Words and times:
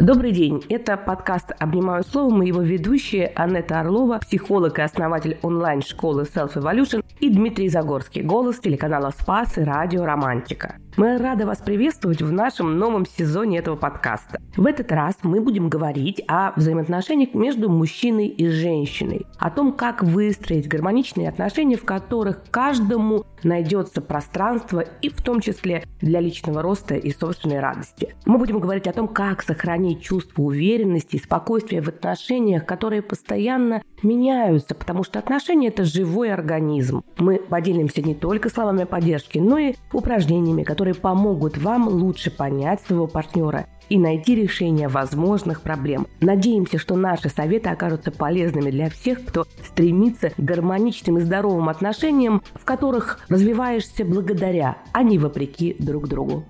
Добрый 0.00 0.32
день. 0.32 0.64
Это 0.70 0.96
подкаст 0.96 1.52
«Обнимаю 1.58 2.02
словом» 2.04 2.42
и 2.42 2.46
его 2.46 2.62
ведущие 2.62 3.26
Анетта 3.34 3.80
Орлова, 3.80 4.18
психолог 4.18 4.78
и 4.78 4.82
основатель 4.82 5.38
онлайн-школы 5.42 6.22
Self 6.22 6.54
Evolution 6.54 7.04
и 7.20 7.28
Дмитрий 7.28 7.68
Загорский, 7.68 8.22
голос 8.22 8.60
телеканала 8.60 9.10
«Спас» 9.10 9.58
и 9.58 9.60
радио 9.62 10.06
«Романтика». 10.06 10.76
Мы 10.96 11.18
рады 11.18 11.46
вас 11.46 11.58
приветствовать 11.58 12.20
в 12.20 12.32
нашем 12.32 12.76
новом 12.76 13.06
сезоне 13.06 13.58
этого 13.58 13.76
подкаста. 13.76 14.40
В 14.56 14.66
этот 14.66 14.90
раз 14.90 15.14
мы 15.22 15.40
будем 15.40 15.68
говорить 15.68 16.20
о 16.26 16.52
взаимоотношениях 16.56 17.32
между 17.32 17.70
мужчиной 17.70 18.26
и 18.26 18.48
женщиной, 18.48 19.26
о 19.38 19.50
том, 19.50 19.72
как 19.72 20.02
выстроить 20.02 20.68
гармоничные 20.68 21.28
отношения, 21.28 21.76
в 21.76 21.84
которых 21.84 22.42
каждому 22.50 23.24
найдется 23.44 24.00
пространство 24.00 24.80
и 24.80 25.08
в 25.08 25.22
том 25.22 25.40
числе 25.40 25.84
для 26.00 26.20
личного 26.20 26.60
роста 26.60 26.96
и 26.96 27.10
собственной 27.12 27.60
радости. 27.60 28.14
Мы 28.26 28.38
будем 28.38 28.58
говорить 28.58 28.86
о 28.86 28.92
том, 28.92 29.06
как 29.08 29.42
сохранить 29.42 30.02
чувство 30.02 30.42
уверенности 30.42 31.16
и 31.16 31.22
спокойствия 31.22 31.80
в 31.80 31.88
отношениях, 31.88 32.66
которые 32.66 33.02
постоянно 33.02 33.82
меняются, 34.02 34.74
потому 34.74 35.04
что 35.04 35.18
отношения– 35.18 35.68
это 35.68 35.84
живой 35.84 36.32
организм. 36.32 37.02
Мы 37.18 37.36
поделимся 37.36 38.02
не 38.02 38.14
только 38.14 38.48
словами 38.48 38.84
поддержки, 38.84 39.38
но 39.38 39.58
и 39.58 39.74
упражнениями, 39.92 40.62
которые 40.62 40.79
помогут 40.94 41.58
вам 41.58 41.88
лучше 41.88 42.30
понять 42.30 42.80
своего 42.82 43.06
партнера 43.06 43.66
и 43.88 43.98
найти 43.98 44.34
решение 44.34 44.88
возможных 44.88 45.62
проблем. 45.62 46.06
Надеемся, 46.20 46.78
что 46.78 46.96
наши 46.96 47.28
советы 47.28 47.68
окажутся 47.68 48.10
полезными 48.10 48.70
для 48.70 48.88
всех, 48.88 49.24
кто 49.24 49.46
стремится 49.66 50.30
к 50.30 50.38
гармоничным 50.38 51.18
и 51.18 51.20
здоровым 51.22 51.68
отношениям, 51.68 52.42
в 52.54 52.64
которых 52.64 53.20
развиваешься 53.28 54.04
благодаря, 54.04 54.78
а 54.92 55.02
не 55.02 55.18
вопреки 55.18 55.76
друг 55.78 56.08
другу. 56.08 56.44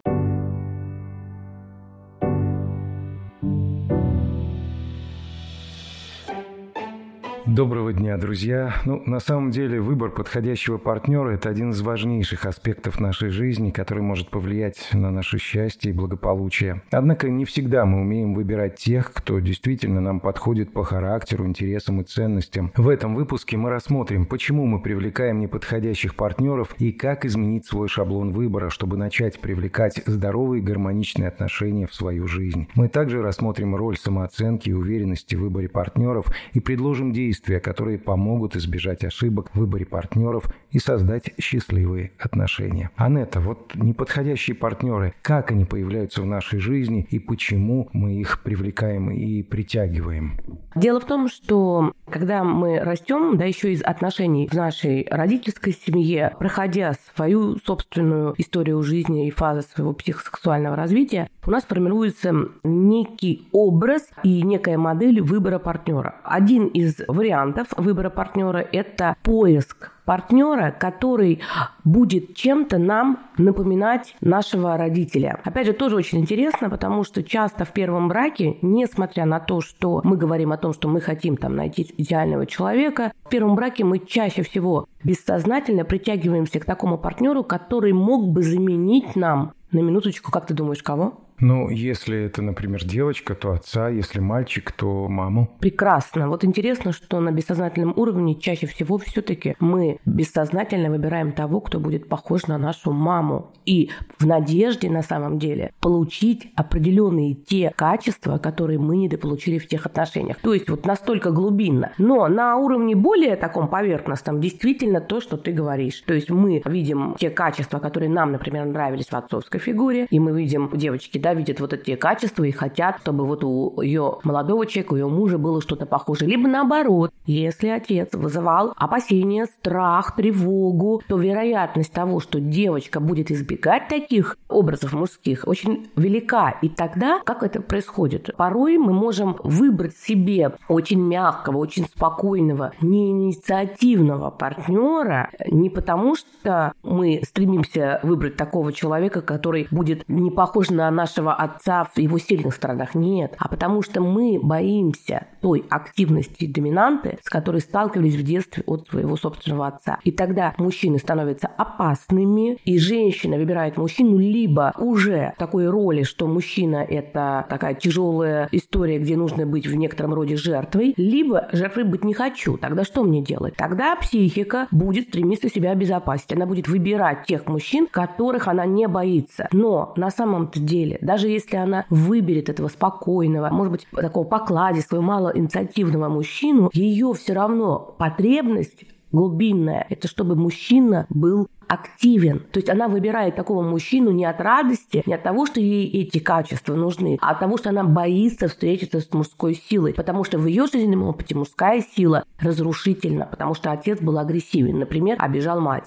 Доброго 7.60 7.92
дня, 7.92 8.16
друзья. 8.16 8.76
Ну, 8.86 9.02
на 9.04 9.20
самом 9.20 9.50
деле, 9.50 9.82
выбор 9.82 10.08
подходящего 10.08 10.78
партнера– 10.78 11.28
это 11.32 11.50
один 11.50 11.72
из 11.72 11.82
важнейших 11.82 12.46
аспектов 12.46 12.98
нашей 12.98 13.28
жизни, 13.28 13.70
который 13.70 14.02
может 14.02 14.30
повлиять 14.30 14.88
на 14.94 15.10
наше 15.10 15.36
счастье 15.36 15.90
и 15.90 15.94
благополучие. 15.94 16.80
Однако 16.90 17.28
не 17.28 17.44
всегда 17.44 17.84
мы 17.84 18.00
умеем 18.00 18.32
выбирать 18.32 18.76
тех, 18.76 19.12
кто 19.12 19.40
действительно 19.40 20.00
нам 20.00 20.20
подходит 20.20 20.72
по 20.72 20.84
характеру, 20.84 21.46
интересам 21.46 22.00
и 22.00 22.04
ценностям. 22.04 22.72
В 22.78 22.88
этом 22.88 23.14
выпуске 23.14 23.58
мы 23.58 23.68
рассмотрим, 23.68 24.24
почему 24.24 24.64
мы 24.64 24.80
привлекаем 24.80 25.38
неподходящих 25.38 26.14
партнеров 26.14 26.74
и 26.78 26.92
как 26.92 27.26
изменить 27.26 27.66
свой 27.66 27.88
шаблон 27.88 28.30
выбора, 28.30 28.70
чтобы 28.70 28.96
начать 28.96 29.38
привлекать 29.38 30.00
здоровые 30.06 30.62
гармоничные 30.62 31.28
отношения 31.28 31.86
в 31.86 31.94
свою 31.94 32.26
жизнь. 32.26 32.68
Мы 32.74 32.88
также 32.88 33.20
рассмотрим 33.20 33.76
роль 33.76 33.98
самооценки 33.98 34.70
и 34.70 34.72
уверенности 34.72 35.34
в 35.34 35.40
выборе 35.40 35.68
партнеров 35.68 36.24
и 36.54 36.60
предложим 36.60 37.12
действия, 37.12 37.49
действия, 37.50 37.60
которые 37.60 37.98
помогут 37.98 38.56
избежать 38.56 39.04
ошибок 39.04 39.50
в 39.52 39.58
выборе 39.58 39.84
партнеров 39.84 40.44
и 40.70 40.78
создать 40.78 41.32
счастливые 41.38 42.12
отношения. 42.18 42.90
Анетта, 42.96 43.40
вот 43.40 43.74
неподходящие 43.74 44.54
партнеры, 44.54 45.14
как 45.22 45.50
они 45.50 45.64
появляются 45.64 46.22
в 46.22 46.26
нашей 46.26 46.60
жизни 46.60 47.06
и 47.10 47.18
почему 47.18 47.88
мы 47.92 48.14
их 48.14 48.42
привлекаем 48.42 49.10
и 49.10 49.42
притягиваем? 49.42 50.38
Дело 50.76 51.00
в 51.00 51.04
том, 51.04 51.28
что 51.28 51.92
когда 52.08 52.44
мы 52.44 52.80
растем, 52.80 53.36
да 53.36 53.44
еще 53.44 53.72
из 53.72 53.82
отношений 53.82 54.48
в 54.50 54.54
нашей 54.54 55.06
родительской 55.10 55.72
семье, 55.72 56.34
проходя 56.38 56.94
свою 57.14 57.58
собственную 57.58 58.34
историю 58.38 58.82
жизни 58.82 59.26
и 59.26 59.30
фазы 59.30 59.62
своего 59.62 59.92
психосексуального 59.92 60.76
развития, 60.76 61.28
у 61.46 61.50
нас 61.50 61.64
формируется 61.64 62.32
некий 62.62 63.48
образ 63.52 64.08
и 64.22 64.42
некая 64.42 64.78
модель 64.78 65.20
выбора 65.20 65.58
партнера. 65.58 66.16
Один 66.22 66.66
из 66.66 67.00
вариантов 67.08 67.39
выбора 67.76 68.10
партнера– 68.10 68.58
это 68.72 69.16
поиск 69.22 69.92
партнера, 70.10 70.74
который 70.76 71.40
будет 71.84 72.34
чем-то 72.34 72.78
нам 72.78 73.20
напоминать 73.38 74.16
нашего 74.20 74.76
родителя. 74.76 75.38
Опять 75.44 75.66
же, 75.66 75.72
тоже 75.72 75.94
очень 75.94 76.18
интересно, 76.18 76.68
потому 76.68 77.04
что 77.04 77.22
часто 77.22 77.64
в 77.64 77.72
первом 77.72 78.08
браке, 78.08 78.56
несмотря 78.60 79.24
на 79.24 79.38
то, 79.38 79.60
что 79.60 80.00
мы 80.02 80.16
говорим 80.16 80.50
о 80.50 80.56
том, 80.56 80.72
что 80.72 80.88
мы 80.88 81.00
хотим 81.00 81.36
там 81.36 81.54
найти 81.54 81.94
идеального 81.96 82.44
человека, 82.46 83.12
в 83.24 83.28
первом 83.28 83.54
браке 83.54 83.84
мы 83.84 84.00
чаще 84.00 84.42
всего 84.42 84.88
бессознательно 85.04 85.84
притягиваемся 85.84 86.58
к 86.58 86.64
такому 86.64 86.98
партнеру, 86.98 87.44
который 87.44 87.92
мог 87.92 88.28
бы 88.32 88.42
заменить 88.42 89.14
нам 89.14 89.52
на 89.70 89.78
минуточку, 89.78 90.32
как 90.32 90.46
ты 90.46 90.54
думаешь, 90.54 90.82
кого? 90.82 91.20
Ну, 91.40 91.70
если 91.70 92.24
это, 92.24 92.42
например, 92.42 92.84
девочка, 92.84 93.34
то 93.34 93.52
отца, 93.52 93.88
если 93.88 94.20
мальчик, 94.20 94.72
то 94.72 95.08
маму. 95.08 95.50
Прекрасно. 95.58 96.28
Вот 96.28 96.44
интересно, 96.44 96.92
что 96.92 97.20
на 97.20 97.32
бессознательном 97.32 97.94
уровне 97.96 98.34
чаще 98.34 98.66
всего 98.66 98.98
все-таки 98.98 99.56
мы 99.58 99.98
бессознательно 100.04 100.90
выбираем 100.90 101.32
того, 101.32 101.60
кто 101.60 101.80
будет 101.80 102.08
похож 102.08 102.46
на 102.46 102.58
нашу 102.58 102.92
маму. 102.92 103.52
И 103.64 103.90
в 104.18 104.26
надежде, 104.26 104.90
на 104.90 105.02
самом 105.02 105.38
деле, 105.38 105.72
получить 105.80 106.52
определенные 106.56 107.34
те 107.34 107.72
качества, 107.74 108.38
которые 108.38 108.78
мы 108.78 108.96
недополучили 108.96 109.58
в 109.58 109.66
тех 109.66 109.86
отношениях. 109.86 110.38
То 110.40 110.52
есть 110.54 110.68
вот 110.68 110.84
настолько 110.84 111.30
глубинно. 111.30 111.92
Но 111.98 112.28
на 112.28 112.56
уровне 112.56 112.94
более 112.94 113.36
таком 113.36 113.68
поверхностном 113.68 114.40
действительно 114.40 115.00
то, 115.00 115.20
что 115.20 115.36
ты 115.36 115.52
говоришь. 115.52 116.00
То 116.06 116.14
есть 116.14 116.30
мы 116.30 116.62
видим 116.64 117.14
те 117.18 117.30
качества, 117.30 117.78
которые 117.78 118.10
нам, 118.10 118.32
например, 118.32 118.66
нравились 118.66 119.06
в 119.06 119.14
отцовской 119.14 119.58
фигуре, 119.58 120.06
и 120.10 120.18
мы 120.18 120.38
видим 120.38 120.70
девочки, 120.74 121.18
да, 121.18 121.29
видят 121.34 121.60
вот 121.60 121.72
эти 121.72 121.94
качества 121.96 122.44
и 122.44 122.50
хотят, 122.50 122.98
чтобы 123.00 123.26
вот 123.26 123.44
у 123.44 123.80
ее 123.80 124.18
молодого 124.22 124.66
человека, 124.66 124.94
у 124.94 124.96
ее 124.96 125.08
мужа 125.08 125.38
было 125.38 125.60
что-то 125.60 125.86
похожее. 125.86 126.30
Либо 126.30 126.48
наоборот, 126.48 127.12
если 127.26 127.68
отец 127.68 128.12
вызывал 128.12 128.72
опасения, 128.76 129.46
страх, 129.46 130.16
тревогу, 130.16 131.02
то 131.06 131.18
вероятность 131.18 131.92
того, 131.92 132.20
что 132.20 132.40
девочка 132.40 133.00
будет 133.00 133.30
избегать 133.30 133.88
таких 133.88 134.36
образов 134.48 134.92
мужских, 134.92 135.44
очень 135.46 135.90
велика. 135.96 136.58
И 136.62 136.68
тогда 136.68 137.20
как 137.24 137.42
это 137.42 137.60
происходит? 137.60 138.30
Порой 138.36 138.78
мы 138.78 138.92
можем 138.92 139.36
выбрать 139.42 139.96
себе 139.96 140.52
очень 140.68 141.00
мягкого, 141.00 141.58
очень 141.58 141.86
спокойного, 141.86 142.72
неинициативного 142.80 144.30
партнера 144.30 145.30
не 145.46 145.70
потому, 145.70 146.16
что 146.16 146.72
мы 146.82 147.20
стремимся 147.24 148.00
выбрать 148.02 148.36
такого 148.36 148.72
человека, 148.72 149.20
который 149.20 149.68
будет 149.70 150.08
не 150.08 150.30
похож 150.30 150.70
на 150.70 150.90
нашего 150.90 151.19
нашего 151.20 151.34
отца 151.34 151.84
в 151.84 151.98
его 151.98 152.18
сильных 152.18 152.54
сторонах. 152.54 152.94
Нет. 152.94 153.34
А 153.38 153.48
потому 153.48 153.82
что 153.82 154.00
мы 154.00 154.38
боимся 154.42 155.26
той 155.40 155.64
активности 155.70 156.46
доминанты, 156.46 157.18
с 157.22 157.28
которой 157.28 157.60
сталкивались 157.60 158.14
в 158.14 158.22
детстве 158.22 158.62
от 158.66 158.86
своего 158.88 159.16
собственного 159.16 159.68
отца. 159.68 159.98
И 160.04 160.10
тогда 160.10 160.54
мужчины 160.58 160.98
становятся 160.98 161.48
опасными, 161.48 162.58
и 162.64 162.78
женщина 162.78 163.36
выбирает 163.36 163.76
мужчину 163.76 164.18
либо 164.18 164.72
уже 164.78 165.32
в 165.36 165.38
такой 165.38 165.68
роли, 165.68 166.02
что 166.02 166.26
мужчина– 166.26 166.76
это 166.88 167.46
такая 167.48 167.74
тяжелая 167.74 168.48
история, 168.52 168.98
где 168.98 169.16
нужно 169.16 169.46
быть 169.46 169.66
в 169.66 169.74
некотором 169.74 170.14
роде 170.14 170.36
жертвой, 170.36 170.94
либо 170.96 171.48
жертвой 171.52 171.84
быть 171.84 172.04
не 172.04 172.14
хочу. 172.14 172.56
Тогда 172.56 172.84
что 172.84 173.02
мне 173.02 173.22
делать? 173.22 173.54
Тогда 173.56 173.96
психика 173.96 174.68
будет 174.70 175.08
стремиться 175.08 175.48
себя 175.48 175.72
обезопасить. 175.72 176.32
Она 176.32 176.46
будет 176.46 176.68
выбирать 176.68 177.26
тех 177.26 177.46
мужчин, 177.46 177.86
которых 177.90 178.48
она 178.48 178.66
не 178.66 178.88
боится. 178.88 179.48
Но 179.52 179.92
на 179.96 180.10
самом-то 180.10 180.60
деле 180.60 180.98
даже 181.00 181.28
если 181.28 181.56
она 181.56 181.86
выберет 181.90 182.48
этого 182.48 182.68
спокойного, 182.68 183.50
может 183.50 183.72
быть, 183.72 183.86
такого 183.92 184.24
покладистого, 184.24 185.00
малоинициативного 185.00 186.08
мужчину, 186.08 186.70
ее 186.72 187.12
все 187.14 187.32
равно 187.32 187.94
потребность 187.98 188.84
глубинная, 189.12 189.86
это 189.88 190.08
чтобы 190.08 190.36
мужчина 190.36 191.06
был 191.08 191.48
активен. 191.70 192.40
То 192.50 192.58
есть 192.58 192.68
она 192.68 192.88
выбирает 192.88 193.36
такого 193.36 193.62
мужчину 193.62 194.10
не 194.10 194.24
от 194.24 194.40
радости, 194.40 195.04
не 195.06 195.14
от 195.14 195.22
того, 195.22 195.46
что 195.46 195.60
ей 195.60 195.88
эти 195.88 196.18
качества 196.18 196.74
нужны, 196.74 197.16
а 197.20 197.30
от 197.30 197.38
того, 197.38 197.56
что 197.58 197.68
она 197.68 197.84
боится 197.84 198.48
встретиться 198.48 199.00
с 199.00 199.12
мужской 199.12 199.54
силой. 199.54 199.94
Потому 199.94 200.24
что 200.24 200.38
в 200.38 200.46
ее 200.46 200.66
жизненном 200.66 201.04
опыте 201.04 201.36
мужская 201.36 201.80
сила 201.80 202.24
разрушительна, 202.40 203.26
потому 203.26 203.54
что 203.54 203.70
отец 203.70 204.00
был 204.00 204.18
агрессивен. 204.18 204.80
Например, 204.80 205.16
обижал 205.20 205.60
мать. 205.60 205.84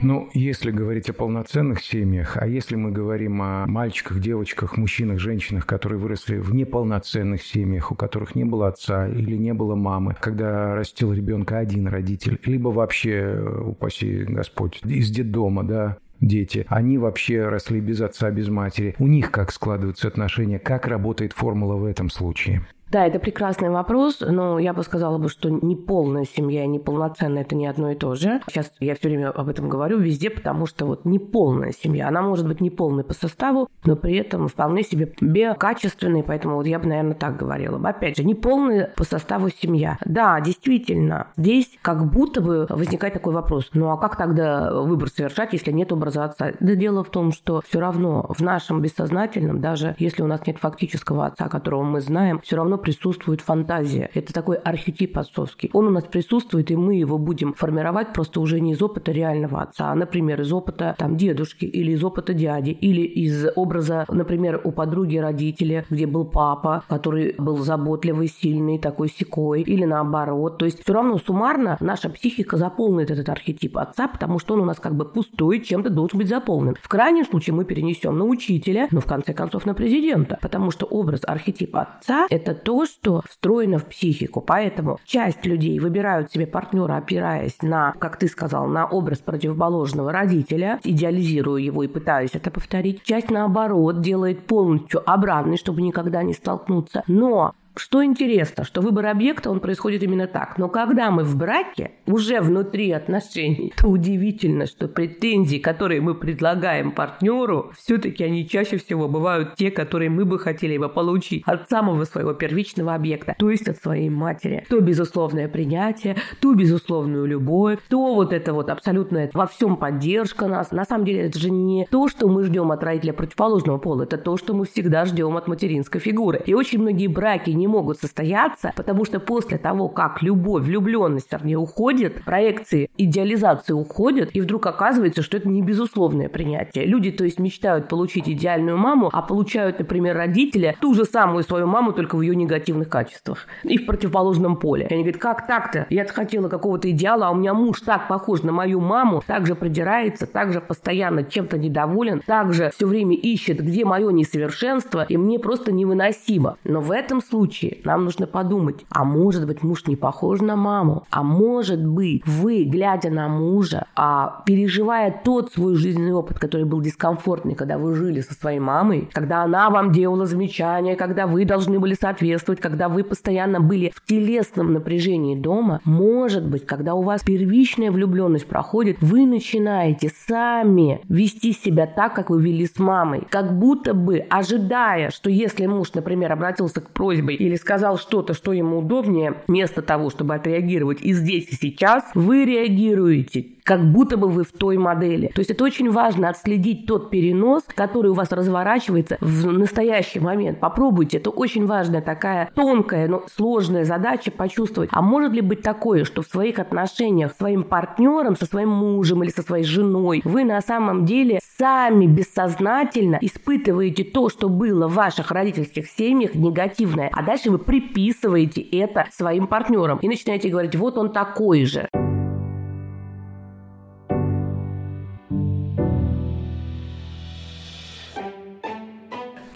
Ну, 0.00 0.28
если 0.32 0.70
говорить 0.70 1.10
о 1.10 1.12
полноценных 1.12 1.80
семьях, 1.80 2.36
а 2.36 2.46
если 2.46 2.76
мы 2.76 2.92
говорим 2.92 3.42
о 3.42 3.66
мальчиках, 3.66 4.20
девочках, 4.20 4.76
мужчинах, 4.76 5.18
женщинах, 5.18 5.66
которые 5.66 5.98
выросли 5.98 6.38
в 6.38 6.54
неполноценных 6.54 7.42
семьях, 7.42 7.90
у 7.90 7.96
которых 7.96 8.36
не 8.36 8.44
было 8.44 8.68
отца 8.68 9.08
или 9.08 9.36
не 9.36 9.54
было 9.54 9.74
мамы, 9.74 10.14
когда 10.20 10.76
растил 10.76 11.12
ребенка 11.12 11.58
один 11.58 11.88
родитель, 11.88 12.38
либо 12.44 12.68
вообще, 12.68 13.44
упаси 13.66 14.24
Господь, 14.24 14.80
из 14.84 15.10
детдома, 15.10 15.64
да, 15.64 15.96
дети, 16.20 16.64
они 16.68 16.96
вообще 16.96 17.48
росли 17.48 17.80
без 17.80 18.00
отца, 18.00 18.30
без 18.30 18.48
матери. 18.48 18.94
У 19.00 19.08
них 19.08 19.32
как 19.32 19.50
складываются 19.50 20.06
отношения, 20.06 20.60
как 20.60 20.86
работает 20.86 21.32
формула 21.32 21.74
в 21.74 21.84
этом 21.84 22.08
случае? 22.08 22.64
Да, 22.90 23.06
это 23.06 23.18
прекрасный 23.18 23.68
вопрос, 23.68 24.20
но 24.20 24.58
я 24.58 24.72
бы 24.72 24.82
сказала 24.82 25.18
бы, 25.18 25.28
что 25.28 25.50
неполная 25.50 26.24
семья 26.24 26.64
и 26.64 26.68
неполноценная– 26.68 27.42
это 27.48 27.54
не 27.54 27.66
одно 27.66 27.90
и 27.90 27.94
то 27.94 28.14
же. 28.14 28.40
Сейчас 28.48 28.72
я 28.80 28.94
все 28.94 29.08
время 29.08 29.30
об 29.30 29.48
этом 29.48 29.68
говорю 29.68 29.98
везде, 29.98 30.30
потому 30.30 30.66
что 30.66 30.86
вот 30.86 31.04
неполная 31.04 31.72
семья, 31.72 32.08
она 32.08 32.22
может 32.22 32.48
быть 32.48 32.60
неполной 32.60 33.04
по 33.04 33.12
составу, 33.12 33.68
но 33.84 33.94
при 33.94 34.16
этом 34.16 34.48
вполне 34.48 34.82
себе 34.82 35.12
биокачественной, 35.20 36.22
поэтому 36.22 36.56
вот 36.56 36.66
я 36.66 36.78
бы, 36.78 36.86
наверное, 36.86 37.14
так 37.14 37.36
говорила. 37.36 37.78
Опять 37.86 38.16
же, 38.16 38.24
неполная 38.24 38.92
по 38.96 39.04
составу 39.04 39.50
семья. 39.50 39.98
Да, 40.04 40.40
действительно, 40.40 41.28
здесь 41.36 41.78
как 41.82 42.10
будто 42.10 42.40
бы 42.40 42.66
возникает 42.70 43.14
такой 43.14 43.34
вопрос, 43.34 43.70
ну 43.74 43.90
а 43.90 43.98
как 43.98 44.16
тогда 44.16 44.72
выбор 44.72 45.10
совершать, 45.10 45.52
если 45.52 45.72
нет 45.72 45.92
образа 45.92 46.24
отца? 46.24 46.52
Да 46.60 46.74
дело 46.74 47.04
в 47.04 47.10
том, 47.10 47.32
что 47.32 47.62
все 47.68 47.80
равно 47.80 48.26
в 48.30 48.40
нашем 48.40 48.80
бессознательном, 48.80 49.60
даже 49.60 49.94
если 49.98 50.22
у 50.22 50.26
нас 50.26 50.46
нет 50.46 50.58
фактического 50.58 51.26
отца, 51.26 51.48
которого 51.48 51.82
мы 51.82 52.00
знаем, 52.00 52.40
все 52.40 52.56
равно 52.56 52.77
присутствует 52.78 53.40
фантазия. 53.40 54.10
Это 54.14 54.32
такой 54.32 54.56
архетип 54.56 55.18
отцовский. 55.18 55.70
Он 55.72 55.88
у 55.88 55.90
нас 55.90 56.04
присутствует, 56.04 56.70
и 56.70 56.76
мы 56.76 56.94
его 56.94 57.18
будем 57.18 57.54
формировать 57.54 58.12
просто 58.12 58.40
уже 58.40 58.60
не 58.60 58.72
из 58.72 58.82
опыта 58.82 59.12
реального 59.12 59.62
отца, 59.62 59.90
а, 59.90 59.94
например, 59.94 60.40
из 60.40 60.52
опыта 60.52 60.94
там 60.98 61.16
дедушки 61.16 61.64
или 61.64 61.92
из 61.92 62.04
опыта 62.04 62.34
дяди, 62.34 62.70
или 62.70 63.00
из 63.00 63.46
образа, 63.56 64.04
например, 64.08 64.60
у 64.64 64.72
подруги 64.72 65.16
родители, 65.16 65.84
где 65.90 66.06
был 66.06 66.24
папа, 66.24 66.84
который 66.88 67.34
был 67.38 67.58
заботливый, 67.58 68.28
сильный, 68.28 68.78
такой 68.78 69.08
секой, 69.08 69.62
или 69.62 69.84
наоборот. 69.84 70.58
То 70.58 70.64
есть 70.64 70.82
все 70.82 70.92
равно 70.92 71.18
суммарно 71.18 71.76
наша 71.80 72.10
психика 72.10 72.56
заполнит 72.56 73.10
этот 73.10 73.28
архетип 73.28 73.78
отца, 73.78 74.08
потому 74.08 74.38
что 74.38 74.54
он 74.54 74.60
у 74.60 74.64
нас 74.64 74.78
как 74.78 74.94
бы 74.94 75.04
пустой, 75.04 75.60
чем-то 75.60 75.90
должен 75.90 76.18
быть 76.18 76.28
заполнен. 76.28 76.76
В 76.80 76.88
крайнем 76.88 77.24
случае 77.24 77.54
мы 77.54 77.64
перенесем 77.64 78.18
на 78.18 78.24
учителя, 78.24 78.88
но 78.90 79.00
в 79.00 79.06
конце 79.06 79.32
концов 79.32 79.66
на 79.66 79.74
президента, 79.74 80.38
потому 80.40 80.70
что 80.70 80.86
образ 80.86 81.20
архетипа 81.24 81.82
отца– 81.82 82.26
это 82.30 82.54
то, 82.68 82.84
что 82.84 83.22
встроено 83.26 83.78
в 83.78 83.86
психику. 83.86 84.42
Поэтому 84.42 85.00
часть 85.06 85.46
людей 85.46 85.78
выбирают 85.78 86.30
себе 86.30 86.46
партнера, 86.46 86.98
опираясь 86.98 87.62
на, 87.62 87.94
как 87.98 88.18
ты 88.18 88.28
сказал, 88.28 88.66
на 88.66 88.84
образ 88.84 89.20
противоположного 89.20 90.12
родителя, 90.12 90.78
идеализируя 90.84 91.62
его 91.62 91.82
и 91.82 91.88
пытаясь 91.88 92.34
это 92.34 92.50
повторить. 92.50 93.02
Часть, 93.04 93.30
наоборот, 93.30 94.02
делает 94.02 94.46
полностью 94.46 95.02
обратный, 95.10 95.56
чтобы 95.56 95.80
никогда 95.80 96.22
не 96.22 96.34
столкнуться. 96.34 97.04
Но 97.06 97.54
что 97.78 98.04
интересно, 98.04 98.64
что 98.64 98.80
выбор 98.80 99.06
объекта, 99.06 99.50
он 99.50 99.60
происходит 99.60 100.02
именно 100.02 100.26
так. 100.26 100.58
Но 100.58 100.68
когда 100.68 101.10
мы 101.10 101.24
в 101.24 101.36
браке, 101.36 101.92
уже 102.06 102.40
внутри 102.40 102.90
отношений, 102.90 103.72
то 103.76 103.88
удивительно, 103.88 104.66
что 104.66 104.88
претензии, 104.88 105.58
которые 105.58 106.00
мы 106.00 106.14
предлагаем 106.14 106.92
партнеру, 106.92 107.72
все-таки 107.78 108.24
они 108.24 108.48
чаще 108.48 108.78
всего 108.78 109.08
бывают 109.08 109.54
те, 109.54 109.70
которые 109.70 110.10
мы 110.10 110.24
бы 110.24 110.38
хотели 110.38 110.76
бы 110.76 110.88
получить 110.88 111.42
от 111.46 111.68
самого 111.68 112.04
своего 112.04 112.34
первичного 112.34 112.94
объекта, 112.94 113.34
то 113.38 113.50
есть 113.50 113.68
от 113.68 113.78
своей 113.78 114.10
матери. 114.10 114.64
То 114.68 114.80
безусловное 114.80 115.48
принятие, 115.48 116.16
ту 116.40 116.54
безусловную 116.54 117.26
любовь, 117.26 117.78
то 117.88 118.14
вот 118.14 118.32
это 118.32 118.52
вот 118.52 118.70
абсолютная 118.70 119.30
во 119.32 119.46
всем 119.46 119.76
поддержка 119.76 120.48
нас. 120.48 120.72
На 120.72 120.84
самом 120.84 121.04
деле 121.04 121.26
это 121.26 121.38
же 121.38 121.50
не 121.50 121.86
то, 121.90 122.08
что 122.08 122.28
мы 122.28 122.44
ждем 122.44 122.72
от 122.72 122.82
родителя 122.82 123.12
противоположного 123.12 123.78
пола, 123.78 124.02
это 124.02 124.18
то, 124.18 124.36
что 124.36 124.54
мы 124.54 124.64
всегда 124.66 125.04
ждем 125.04 125.36
от 125.36 125.46
материнской 125.46 126.00
фигуры. 126.00 126.42
И 126.44 126.54
очень 126.54 126.80
многие 126.80 127.06
браки 127.06 127.50
не 127.50 127.67
могут 127.68 127.98
состояться, 128.00 128.72
потому 128.76 129.04
что 129.04 129.20
после 129.20 129.58
того, 129.58 129.88
как 129.88 130.22
любовь, 130.22 130.64
влюбленность, 130.64 131.32
вернее, 131.32 131.58
уходит, 131.58 132.24
проекции, 132.24 132.90
идеализации 132.96 133.72
уходят, 133.72 134.30
и 134.32 134.40
вдруг 134.40 134.66
оказывается, 134.66 135.22
что 135.22 135.36
это 135.36 135.48
не 135.48 135.62
безусловное 135.62 136.28
принятие. 136.28 136.84
Люди, 136.84 137.10
то 137.12 137.24
есть, 137.24 137.38
мечтают 137.38 137.88
получить 137.88 138.28
идеальную 138.28 138.76
маму, 138.76 139.10
а 139.12 139.22
получают, 139.22 139.78
например, 139.78 140.16
родителя 140.16 140.74
ту 140.80 140.94
же 140.94 141.04
самую 141.04 141.44
свою 141.44 141.66
маму, 141.66 141.92
только 141.92 142.16
в 142.16 142.22
ее 142.22 142.34
негативных 142.34 142.88
качествах 142.88 143.46
и 143.62 143.78
в 143.78 143.86
противоположном 143.86 144.56
поле. 144.56 144.86
И 144.88 144.94
они 144.94 145.02
говорят, 145.02 145.20
как 145.20 145.46
так-то? 145.46 145.86
Я 145.90 146.04
хотела 146.06 146.48
какого-то 146.48 146.90
идеала, 146.90 147.28
а 147.28 147.30
у 147.30 147.34
меня 147.34 147.54
муж 147.54 147.80
так 147.80 148.08
похож 148.08 148.42
на 148.42 148.52
мою 148.52 148.80
маму, 148.80 149.22
также 149.26 149.54
продирается, 149.54 150.26
также 150.26 150.60
постоянно 150.60 151.24
чем-то 151.24 151.58
недоволен, 151.58 152.22
также 152.24 152.70
все 152.74 152.86
время 152.86 153.16
ищет, 153.16 153.60
где 153.60 153.84
мое 153.84 154.10
несовершенство, 154.10 155.04
и 155.08 155.16
мне 155.16 155.38
просто 155.38 155.72
невыносимо. 155.72 156.56
Но 156.64 156.80
в 156.80 156.90
этом 156.90 157.20
случае 157.20 157.57
случае 157.58 157.78
нам 157.84 158.04
нужно 158.04 158.26
подумать, 158.26 158.84
а 158.90 159.04
может 159.04 159.46
быть 159.46 159.62
муж 159.62 159.86
не 159.86 159.96
похож 159.96 160.40
на 160.40 160.56
маму, 160.56 161.04
а 161.10 161.22
может 161.22 161.84
быть 161.84 162.22
вы, 162.26 162.64
глядя 162.64 163.10
на 163.10 163.28
мужа, 163.28 163.86
а 163.96 164.42
переживая 164.46 165.20
тот 165.24 165.52
свой 165.52 165.74
жизненный 165.74 166.12
опыт, 166.12 166.38
который 166.38 166.64
был 166.64 166.80
дискомфортный, 166.80 167.54
когда 167.54 167.78
вы 167.78 167.94
жили 167.94 168.20
со 168.20 168.34
своей 168.34 168.60
мамой, 168.60 169.08
когда 169.12 169.42
она 169.42 169.70
вам 169.70 169.92
делала 169.92 170.26
замечания, 170.26 170.96
когда 170.96 171.26
вы 171.26 171.44
должны 171.44 171.78
были 171.78 171.94
соответствовать, 171.94 172.60
когда 172.60 172.88
вы 172.88 173.04
постоянно 173.04 173.60
были 173.60 173.92
в 173.94 174.04
телесном 174.04 174.72
напряжении 174.72 175.36
дома, 175.36 175.80
может 175.84 176.46
быть, 176.46 176.66
когда 176.66 176.94
у 176.94 177.02
вас 177.02 177.22
первичная 177.22 177.90
влюбленность 177.90 178.46
проходит, 178.46 178.98
вы 179.00 179.26
начинаете 179.26 180.10
сами 180.26 181.00
вести 181.08 181.52
себя 181.52 181.86
так, 181.86 182.14
как 182.14 182.30
вы 182.30 182.42
вели 182.42 182.66
с 182.66 182.78
мамой, 182.78 183.26
как 183.30 183.58
будто 183.58 183.94
бы 183.94 184.18
ожидая, 184.30 185.10
что 185.10 185.30
если 185.30 185.66
муж, 185.66 185.94
например, 185.94 186.32
обратился 186.32 186.80
к 186.80 186.90
просьбой 186.90 187.37
или 187.38 187.56
сказал 187.56 187.98
что-то, 187.98 188.34
что 188.34 188.52
ему 188.52 188.78
удобнее, 188.78 189.42
вместо 189.46 189.82
того, 189.82 190.10
чтобы 190.10 190.34
отреагировать 190.34 191.02
и 191.02 191.12
здесь, 191.12 191.48
и 191.50 191.54
сейчас, 191.54 192.04
вы 192.14 192.44
реагируете 192.44 193.46
как 193.68 193.84
будто 193.84 194.16
бы 194.16 194.28
вы 194.28 194.44
в 194.44 194.52
той 194.52 194.78
модели. 194.78 195.26
То 195.26 195.40
есть 195.40 195.50
это 195.50 195.62
очень 195.62 195.90
важно 195.90 196.30
отследить 196.30 196.86
тот 196.86 197.10
перенос, 197.10 197.64
который 197.74 198.12
у 198.12 198.14
вас 198.14 198.32
разворачивается 198.32 199.18
в 199.20 199.52
настоящий 199.52 200.20
момент. 200.20 200.58
Попробуйте. 200.58 201.18
Это 201.18 201.28
очень 201.28 201.66
важная 201.66 202.00
такая 202.00 202.50
тонкая, 202.54 203.08
но 203.08 203.24
сложная 203.30 203.84
задача 203.84 204.30
почувствовать. 204.30 204.88
А 204.90 205.02
может 205.02 205.32
ли 205.32 205.42
быть 205.42 205.60
такое, 205.60 206.04
что 206.04 206.22
в 206.22 206.26
своих 206.28 206.58
отношениях 206.58 207.34
с 207.34 207.36
своим 207.36 207.62
партнером, 207.62 208.36
со 208.36 208.46
своим 208.46 208.70
мужем 208.70 209.22
или 209.22 209.30
со 209.30 209.42
своей 209.42 209.64
женой 209.64 210.22
вы 210.24 210.44
на 210.44 210.62
самом 210.62 211.04
деле 211.04 211.38
сами 211.58 212.06
бессознательно 212.06 213.18
испытываете 213.20 214.02
то, 214.02 214.30
что 214.30 214.48
было 214.48 214.88
в 214.88 214.94
ваших 214.94 215.30
родительских 215.30 215.90
семьях 215.90 216.34
негативное, 216.34 217.10
а 217.12 217.22
дальше 217.22 217.50
вы 217.50 217.58
приписываете 217.58 218.62
это 218.62 219.08
своим 219.12 219.46
партнерам 219.46 219.98
и 220.00 220.08
начинаете 220.08 220.48
говорить, 220.48 220.74
вот 220.74 220.96
он 220.96 221.12
такой 221.12 221.66
же. 221.66 221.86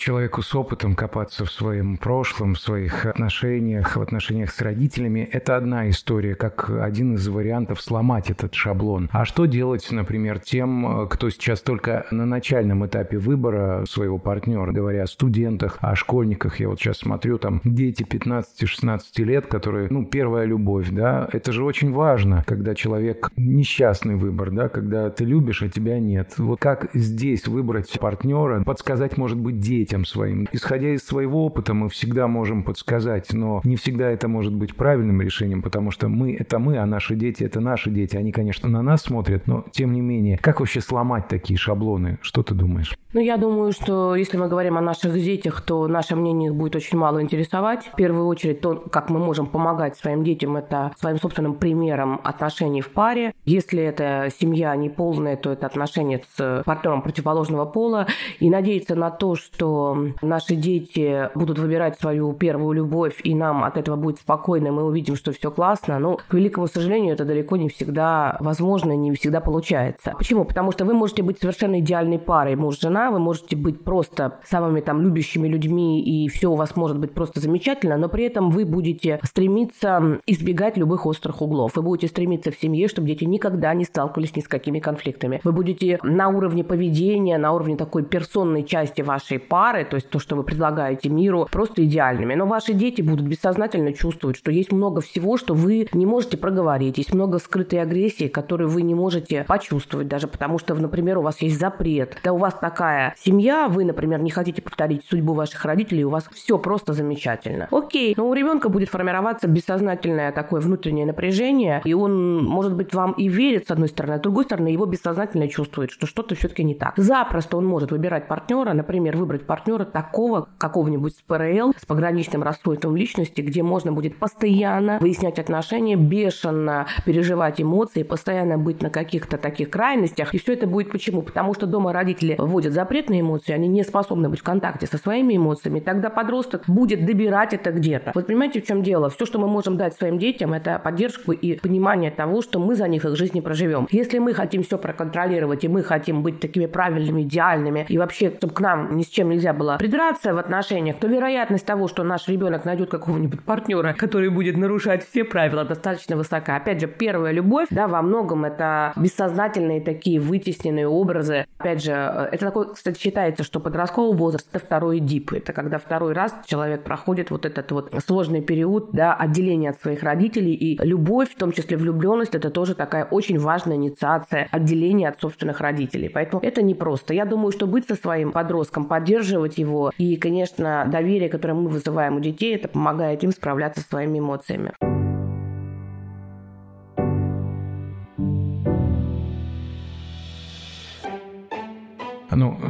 Человеку 0.02 0.43
с 0.43 0.52
опытом 0.52 0.96
копаться 0.96 1.44
в 1.44 1.52
своем 1.52 1.96
прошлом, 1.96 2.54
в 2.54 2.58
своих 2.58 3.06
отношениях, 3.06 3.94
в 3.96 4.02
отношениях 4.02 4.50
с 4.50 4.60
родителями, 4.60 5.29
это 5.31 5.56
одна 5.56 5.88
история, 5.91 6.34
как 6.34 6.69
один 6.70 7.15
из 7.15 7.29
вариантов 7.29 7.81
сломать 7.81 8.29
этот 8.29 8.53
шаблон. 8.53 9.08
А 9.12 9.24
что 9.24 9.46
делать, 9.46 9.86
например, 9.93 10.41
тем, 10.41 11.06
кто 11.08 11.31
сейчас 11.31 11.60
только 11.60 12.05
на 12.10 12.26
начальном 12.26 12.84
этапе 12.84 13.17
выбора 13.17 13.84
своего 13.88 14.19
партнера, 14.19 14.72
говоря 14.72 15.05
о 15.05 15.06
студентах, 15.06 15.79
о 15.81 15.94
школьниках, 15.94 16.58
я 16.58 16.69
вот 16.69 16.81
сейчас 16.81 16.98
смотрю, 16.98 17.38
там 17.38 17.60
дети 17.62 18.03
15-16 18.03 19.03
лет, 19.19 19.46
которые, 19.46 19.86
ну, 19.88 20.05
первая 20.05 20.46
любовь, 20.46 20.88
да, 20.91 21.29
это 21.32 21.53
же 21.53 21.62
очень 21.62 21.93
важно, 21.93 22.43
когда 22.48 22.74
человек 22.74 23.31
несчастный 23.36 24.17
выбор, 24.17 24.50
да, 24.50 24.69
когда 24.69 25.10
ты 25.10 25.24
любишь, 25.24 25.62
а 25.62 25.69
тебя 25.69 26.00
нет. 26.00 26.34
Вот 26.38 26.58
как 26.58 26.91
здесь 26.93 27.46
выбрать 27.46 28.00
партнера, 28.00 28.65
подсказать, 28.65 29.17
может 29.17 29.38
быть, 29.38 29.60
детям, 29.60 29.92
детям 29.93 30.05
своим. 30.06 30.49
Исходя 30.53 30.94
из 30.94 31.05
своего 31.05 31.44
опыта, 31.44 31.75
мы 31.75 31.89
всегда 31.89 32.27
можем 32.27 32.63
подсказать, 32.63 33.32
но 33.32 33.61
не 33.65 33.77
всегда 33.77 34.11
это 34.11 34.27
может 34.29 34.55
быть 34.55 34.75
правильным 34.75 35.20
решением, 35.20 35.63
потому 35.63 35.91
что 35.91 36.08
мы— 36.08 36.34
это 36.39 36.58
мы, 36.58 36.79
а 36.79 36.87
наши 36.87 37.15
дети— 37.15 37.44
это 37.44 37.61
наши 37.61 37.91
дети. 37.91 38.17
Они, 38.17 38.32
конечно, 38.32 38.69
на 38.69 38.82
нас 38.82 39.03
смотрят, 39.03 39.46
но 39.46 39.65
тем 39.70 39.93
не 39.93 40.01
менее. 40.01 40.39
Как 40.39 40.61
вообще 40.61 40.81
сломать 40.81 41.29
такие 41.29 41.58
шаблоны? 41.58 42.19
Что 42.22 42.43
ты 42.43 42.55
думаешь? 42.55 42.94
Ну, 43.13 43.20
я 43.20 43.37
думаю, 43.37 43.72
что 43.72 44.17
если 44.17 44.39
мы 44.39 44.49
говорим 44.49 44.79
о 44.79 44.81
наших 44.81 45.13
детях, 45.15 45.61
то 45.61 45.87
наше 45.87 46.17
мнение 46.17 46.49
их 46.49 46.55
будет 46.55 46.77
очень 46.77 46.96
мало 46.96 47.20
интересовать. 47.20 47.84
В 47.93 47.96
первую 47.96 48.27
очередь, 48.27 48.61
то, 48.63 48.75
как 48.75 49.11
мы 49.11 49.19
можем 49.19 49.46
помогать 49.46 49.96
своим 49.96 50.25
детям, 50.25 50.56
это 50.56 50.93
своим 50.99 51.19
собственным 51.19 51.55
примером 51.55 52.20
отношений 52.25 52.81
в 52.81 52.89
паре. 52.89 53.34
Если 53.44 53.82
это 53.82 54.31
семья 54.41 54.75
не 54.77 54.89
полная, 54.89 55.37
то 55.37 55.53
это 55.53 55.67
отношения 55.67 56.22
с 56.37 56.63
партнером 56.65 57.03
противоположного 57.03 57.67
пола. 57.67 58.06
И 58.41 58.49
надеяться 58.49 58.94
на 58.94 59.11
то, 59.11 59.34
что 59.34 59.81
наши 60.22 60.56
дети 60.56 61.31
будут 61.34 61.58
выбирать 61.58 61.98
свою 61.98 62.32
первую 62.32 62.72
любовь, 62.72 63.20
и 63.24 63.34
нам 63.34 63.65
от 63.65 63.77
этого 63.77 63.96
будет 63.96 64.19
спокойно, 64.19 64.72
мы 64.72 64.84
увидим, 64.84 65.17
что 65.17 65.32
все 65.32 65.51
классно. 65.51 65.98
Но, 65.98 66.17
к 66.17 66.34
великому 66.34 66.67
сожалению, 66.67 67.15
это 67.15 67.24
далеко 67.24 67.56
не 67.56 67.69
всегда 67.69 68.36
возможно, 68.41 68.93
не 68.93 69.12
всегда 69.12 69.41
получается. 69.41 70.15
Почему? 70.19 70.44
Потому 70.44 70.72
что 70.72 70.84
вы 70.84 70.94
можете 70.94 71.22
быть 71.22 71.39
совершенно 71.39 71.81
идеальной 71.81 72.19
парой 72.19 72.56
муж-жена, 72.56 73.10
вы 73.10 73.19
можете 73.19 73.56
быть 73.56 73.84
просто 73.84 74.41
самыми 74.44 74.81
там 74.81 75.03
любящими 75.03 75.48
людьми, 75.48 76.03
и 76.03 76.29
все 76.29 76.51
у 76.51 76.55
вас 76.55 76.77
может 76.77 76.98
быть 76.98 77.12
просто 77.12 77.41
замечательно, 77.41 77.96
но 77.96 78.08
при 78.08 78.24
этом 78.24 78.51
вы 78.51 78.65
будете 78.65 79.20
стремиться 79.22 80.20
избегать 80.27 80.77
любых 80.77 81.06
острых 81.06 81.43
углов. 81.43 81.77
Вы 81.77 81.82
будете 81.82 82.08
стремиться 82.08 82.51
в 82.51 82.58
семье, 82.58 82.89
чтобы 82.89 83.08
дети 83.08 83.24
никогда 83.24 83.74
не 83.74 83.84
сталкивались 83.84 84.36
ни 84.36 84.41
с 84.41 84.48
какими 84.48 84.79
конфликтами. 84.79 85.41
Вы 85.44 85.53
будете 85.53 85.98
на 86.03 86.29
уровне 86.29 86.65
поведения, 86.65 87.39
на 87.39 87.53
уровне 87.53 87.77
такой 87.77 88.05
персонной 88.05 88.65
части 88.65 89.03
вашей 89.03 89.39
пары 89.39 89.71
партнеры, 89.72 89.84
то 89.88 89.96
есть 89.96 90.10
то, 90.10 90.19
что 90.19 90.36
вы 90.36 90.43
предлагаете 90.43 91.08
миру, 91.08 91.48
просто 91.50 91.84
идеальными. 91.84 92.34
Но 92.34 92.46
ваши 92.46 92.72
дети 92.72 93.02
будут 93.02 93.26
бессознательно 93.26 93.93
чувствовать, 93.93 94.36
что 94.36 94.50
есть 94.50 94.72
много 94.72 95.00
всего, 95.00 95.36
что 95.36 95.55
вы 95.55 95.88
не 95.93 96.06
можете 96.06 96.36
проговорить, 96.36 96.98
есть 96.98 97.14
много 97.14 97.38
скрытой 97.38 97.81
агрессии, 97.81 98.29
которую 98.29 98.69
вы 98.69 98.82
не 98.82 98.94
можете 98.94 99.44
почувствовать 99.48 100.08
даже 100.08 100.29
потому, 100.29 100.58
что, 100.58 100.74
например, 100.74 101.19
у 101.19 101.22
вас 101.22 101.41
есть 101.43 101.58
запрет. 101.58 102.19
Да 102.22 102.32
у 102.32 102.38
вас 102.38 102.55
такая 102.55 103.14
семья, 103.19 103.69
вы, 103.69 103.84
например, 103.84 104.20
не 104.20 104.31
хотите 104.31 104.62
повторить 104.62 105.05
судьбу 105.08 105.34
ваших 105.34 105.64
родителей, 105.64 106.05
у 106.05 106.10
вас 106.10 106.29
все 106.32 106.58
просто 106.58 106.93
замечательно. 106.93 107.69
Окей, 107.70 108.14
но 108.17 108.29
у 108.29 108.34
ребенка 108.34 108.69
будет 108.69 108.88
формироваться 108.88 109.48
бессознательное 109.48 110.32
такое 110.32 110.60
внутреннее 110.60 111.06
напряжение, 111.06 111.81
и 111.84 111.94
он, 111.94 112.44
может 112.44 112.74
быть, 112.74 112.94
вам 112.94 113.12
и 113.12 113.29
верит, 113.29 113.69
с 113.69 113.70
одной 113.70 113.88
стороны, 113.88 114.14
а 114.14 114.19
с 114.19 114.20
другой 114.20 114.44
стороны, 114.44 114.69
его 114.69 114.86
бессознательно 114.86 115.48
чувствует, 115.48 115.91
что 115.91 116.06
что-то 116.06 116.34
все-таки 116.34 116.64
не 116.64 116.74
так. 116.74 116.94
Запросто 116.96 117.56
он 117.56 117.67
может 117.67 117.91
выбирать 117.91 118.29
партнера, 118.29 118.72
например, 118.72 119.17
выбрать 119.17 119.46
партнера 119.46 119.61
такого 119.84 120.48
какого-нибудь 120.58 121.16
с 121.16 121.22
ПРЛ, 121.22 121.74
с 121.76 121.86
пограничным 121.86 122.42
расстройством 122.42 122.96
личности, 122.96 123.40
где 123.40 123.62
можно 123.62 123.92
будет 123.92 124.19
постоянно 124.19 124.98
выяснять 125.00 125.38
отношения, 125.38 125.96
бешено 125.96 126.86
переживать 127.04 127.60
эмоции, 127.60 128.02
постоянно 128.02 128.58
быть 128.58 128.82
на 128.82 128.90
каких-то 128.90 129.38
таких 129.38 129.70
крайностях. 129.70 130.34
И 130.34 130.38
все 130.38 130.54
это 130.54 130.66
будет 130.66 130.90
почему? 130.90 131.22
Потому 131.22 131.54
что 131.54 131.66
дома 131.66 131.92
родители 131.92 132.36
вводят 132.38 132.72
запрет 132.72 133.08
на 133.08 133.20
эмоции, 133.20 133.52
они 133.52 133.69
не 133.69 133.82
способны 133.84 134.28
быть 134.28 134.40
в 134.40 134.42
контакте 134.42 134.86
со 134.86 134.98
своими 134.98 135.36
эмоциями. 135.36 135.81
Тогда 135.81 136.10
подросток 136.10 136.64
будет 136.66 137.04
добирать 137.04 137.54
это 137.54 137.72
где-то. 137.72 138.12
Вот 138.14 138.26
понимаете, 138.26 138.60
в 138.60 138.66
чем 138.66 138.82
дело? 138.82 139.10
Все, 139.10 139.26
что 139.26 139.38
мы 139.38 139.48
можем 139.48 139.76
дать 139.76 139.94
своим 139.94 140.19
детям, 140.19 140.52
это 140.52 140.78
поддержку 140.78 141.32
и 141.32 141.58
понимание 141.58 142.10
того, 142.10 142.42
что 142.42 142.58
мы 142.58 142.74
за 142.74 142.88
них 142.88 143.04
их 143.04 143.16
жизни 143.16 143.40
проживем. 143.40 143.88
Если 143.90 144.19
мы 144.19 144.34
хотим 144.34 144.62
все 144.62 144.78
проконтролировать, 144.78 145.64
и 145.64 145.69
мы 145.69 145.82
хотим 145.82 146.22
быть 146.22 146.40
такими 146.40 146.66
правильными, 146.66 147.22
идеальными, 147.22 147.86
и 147.88 147.98
вообще, 147.98 148.32
чтобы 148.36 148.54
к 148.54 148.60
нам 148.60 148.96
ни 148.96 149.02
с 149.02 149.08
чем 149.08 149.31
нельзя 149.31 149.51
было 149.52 149.76
придраться 149.78 150.34
в 150.34 150.38
отношениях, 150.38 150.98
то 150.98 151.06
вероятность 151.06 151.66
того, 151.66 151.88
что 151.88 152.02
наш 152.02 152.28
ребенок 152.28 152.64
найдет 152.64 152.90
какого-нибудь 152.90 153.42
партнера, 153.44 153.92
который 153.92 154.28
будет 154.30 154.56
нарушать 154.56 155.06
все 155.08 155.24
правила, 155.24 155.64
достаточно 155.64 156.16
высока. 156.16 156.56
Опять 156.56 156.80
же, 156.80 156.86
первая 156.86 157.32
любовь, 157.32 157.68
да, 157.70 157.88
во 157.88 158.02
многом 158.02 158.44
это 158.44 158.92
бессознательные 158.96 159.80
такие 159.80 160.20
вытесненные 160.20 160.86
образы. 160.86 161.46
Опять 161.58 161.82
же, 161.82 161.92
э, 161.92 162.28
это 162.32 162.46
такой, 162.46 162.74
кстати, 162.74 162.98
считается, 162.98 163.44
что 163.44 163.60
подростковый 163.60 164.16
возраст– 164.16 164.48
это 164.52 164.64
второй 164.64 165.00
дип. 165.00 165.32
Это 165.32 165.52
когда 165.52 165.78
второй 165.78 166.12
раз 166.12 166.34
человек 166.46 166.84
проходит 166.84 167.30
вот 167.30 167.44
этот 167.46 167.70
вот 167.72 167.92
сложный 168.06 168.40
период, 168.40 168.90
да, 168.92 169.14
отделения 169.14 169.70
от 169.70 169.80
своих 169.80 170.02
родителей. 170.02 170.54
И 170.54 170.78
любовь, 170.84 171.30
в 171.30 171.36
том 171.36 171.52
числе 171.52 171.76
влюбленность, 171.76 172.34
это 172.34 172.50
тоже 172.50 172.74
такая 172.74 173.04
очень 173.04 173.38
важная 173.38 173.76
инициация 173.76 174.48
отделения 174.50 175.08
от 175.08 175.20
собственных 175.20 175.60
родителей. 175.60 176.08
Поэтому 176.08 176.42
это 176.42 176.62
непросто. 176.62 177.14
Я 177.14 177.24
думаю, 177.24 177.52
что 177.52 177.66
быть 177.66 177.86
со 177.86 177.94
своим 177.94 178.32
подростком, 178.32 178.84
поддерживать 178.86 179.42
его 179.46 179.93
и, 179.99 180.17
конечно, 180.17 180.89
доверие, 180.91 181.29
которое 181.29 181.55
мы 181.55 181.69
вызываем 181.69 182.17
у 182.17 182.20
детей, 182.20 182.55
это 182.55 182.69
помогает 182.69 183.22
им 183.25 183.31
справляться 183.31 183.81
со 183.81 183.89
своими 183.89 184.19
эмоциями. 184.19 184.72